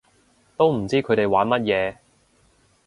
[0.57, 1.97] 都唔知佢哋玩乜嘢